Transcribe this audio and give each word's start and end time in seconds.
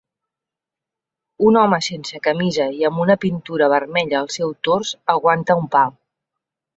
Un 1.49 1.57
home 1.63 1.77
sense 1.87 2.21
camisa 2.27 2.65
i 2.77 2.87
amb 2.89 3.01
una 3.03 3.15
pintura 3.25 3.67
vermella 3.73 4.17
al 4.21 4.31
seu 4.37 4.55
tors 4.69 4.95
aguanta 5.17 5.57
un 5.61 5.69
pal 5.77 5.95